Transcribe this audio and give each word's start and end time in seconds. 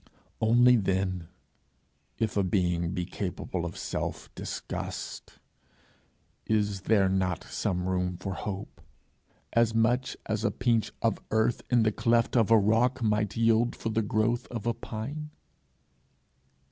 Only, 0.41 0.77
then, 0.77 1.27
if 2.17 2.35
a 2.35 2.41
being 2.43 2.89
be 2.91 3.05
capable 3.05 3.65
of 3.67 3.77
self 3.77 4.33
disgust, 4.33 5.33
is 6.47 6.81
there 6.81 7.07
not 7.07 7.43
some 7.43 7.87
room 7.87 8.17
for 8.17 8.33
hope 8.33 8.81
as 9.53 9.75
much 9.75 10.17
as 10.25 10.43
a 10.43 10.49
pinch 10.49 10.91
of 11.03 11.19
earth 11.29 11.61
in 11.69 11.83
the 11.83 11.91
cleft 11.91 12.35
of 12.35 12.49
a 12.49 12.57
rock 12.57 13.03
might 13.03 13.37
yield 13.37 13.75
for 13.75 13.89
the 13.89 14.01
growth 14.01 14.47
of 14.47 14.65
a 14.65 14.73
pine? 14.73 15.29